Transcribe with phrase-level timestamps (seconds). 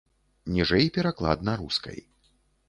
[0.55, 2.03] Ніжэй пераклад на рускай.